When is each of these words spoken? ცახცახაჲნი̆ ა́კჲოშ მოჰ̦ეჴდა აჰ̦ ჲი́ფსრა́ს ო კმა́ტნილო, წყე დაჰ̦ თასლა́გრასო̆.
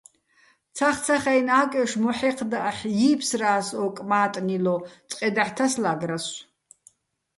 ცახცახაჲნი̆ 0.77 1.53
ა́კჲოშ 1.61 1.93
მოჰ̦ეჴდა 2.01 2.59
აჰ̦ 2.69 2.81
ჲი́ფსრა́ს 2.97 3.67
ო 3.81 3.83
კმა́ტნილო, 3.95 4.75
წყე 5.09 5.29
დაჰ̦ 5.35 5.51
თასლა́გრასო̆. 5.55 6.39